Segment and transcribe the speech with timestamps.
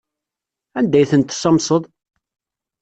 [0.77, 1.83] Anda ay ten-tessamseḍ?